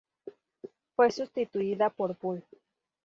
[0.95, 2.43] Fue sustituida por "Bull.